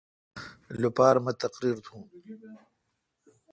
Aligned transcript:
لوپارہ 0.81 1.19
مہ 1.25 1.31
تقریر 1.43 1.77
تھون۔ 1.85 2.03